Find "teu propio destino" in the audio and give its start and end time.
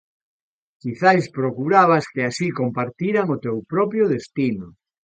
3.43-4.67